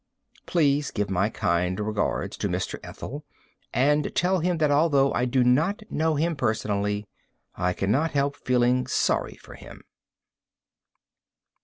Please 0.47 0.89
give 0.89 1.11
my 1.11 1.29
kind 1.29 1.79
regards 1.79 2.35
to 2.35 2.49
Mr. 2.49 2.79
Ethel, 2.83 3.23
and 3.71 4.15
tell 4.15 4.39
him 4.39 4.57
that 4.57 4.71
although 4.71 5.13
I 5.13 5.25
do 5.25 5.43
not 5.43 5.83
know 5.91 6.15
him 6.15 6.35
personally, 6.35 7.05
I 7.53 7.73
cannot 7.73 8.09
help 8.13 8.35
feeling 8.35 8.87
sorry 8.87 9.35
for 9.35 9.53
him. 9.53 9.83